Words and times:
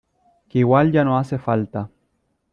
que 0.49 0.57
igual 0.57 0.91
ya 0.91 1.03
no 1.05 1.19
hace 1.19 1.37
falta. 1.37 1.91